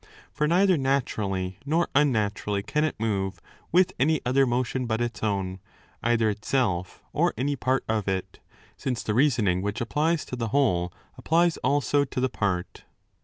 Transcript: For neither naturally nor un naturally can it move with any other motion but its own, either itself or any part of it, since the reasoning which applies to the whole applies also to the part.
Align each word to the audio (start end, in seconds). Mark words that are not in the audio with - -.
For 0.33 0.47
neither 0.47 0.77
naturally 0.77 1.59
nor 1.63 1.87
un 1.93 2.11
naturally 2.11 2.63
can 2.63 2.83
it 2.83 2.99
move 2.99 3.39
with 3.71 3.93
any 3.99 4.19
other 4.25 4.47
motion 4.47 4.87
but 4.87 4.99
its 4.99 5.21
own, 5.21 5.59
either 6.01 6.27
itself 6.27 7.03
or 7.13 7.35
any 7.37 7.55
part 7.55 7.83
of 7.87 8.07
it, 8.07 8.39
since 8.75 9.03
the 9.03 9.13
reasoning 9.13 9.61
which 9.61 9.79
applies 9.79 10.25
to 10.25 10.35
the 10.35 10.47
whole 10.47 10.91
applies 11.19 11.57
also 11.57 12.03
to 12.03 12.19
the 12.19 12.29
part. 12.29 12.83